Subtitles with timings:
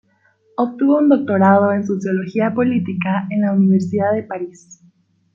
[0.57, 4.81] Obtuvo un doctorado en Sociología política en la Universidad de París.